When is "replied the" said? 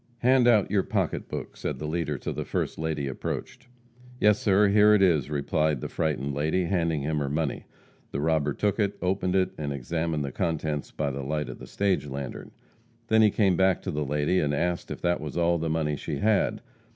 5.29-5.87